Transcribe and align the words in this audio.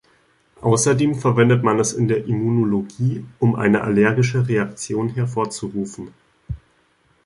Außerdem 0.61 1.13
verwendet 1.13 1.61
man 1.63 1.77
es 1.79 1.93
in 1.93 2.07
der 2.07 2.25
Immunologie, 2.25 3.23
um 3.37 3.53
eine 3.55 3.83
allergische 3.83 4.47
Reaktion 4.47 5.09
hervorzurufen. 5.09 6.11